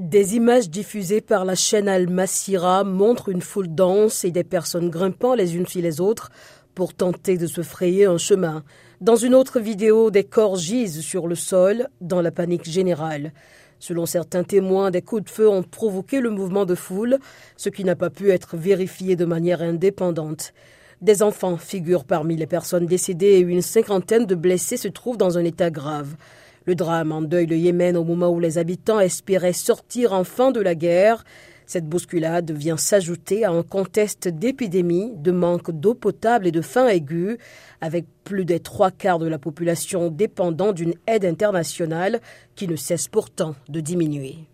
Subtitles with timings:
[0.00, 4.88] Des images diffusées par la chaîne Al Masira montrent une foule dense et des personnes
[4.88, 6.30] grimpant les unes sur les autres
[6.74, 8.64] pour tenter de se frayer un chemin.
[9.02, 13.34] Dans une autre vidéo, des corps gisent sur le sol dans la panique générale.
[13.78, 17.18] Selon certains témoins, des coups de feu ont provoqué le mouvement de foule,
[17.58, 20.54] ce qui n'a pas pu être vérifié de manière indépendante.
[21.02, 25.36] Des enfants figurent parmi les personnes décédées et une cinquantaine de blessés se trouvent dans
[25.36, 26.14] un état grave.
[26.66, 30.74] Le drame endeuille le Yémen au moment où les habitants espéraient sortir enfin de la
[30.74, 31.24] guerre.
[31.64, 36.88] Cette bousculade vient s'ajouter à un contexte d'épidémie, de manque d'eau potable et de faim
[36.88, 37.38] aiguë,
[37.80, 42.20] avec plus des trois quarts de la population dépendant d'une aide internationale
[42.56, 44.50] qui ne cesse pourtant de diminuer.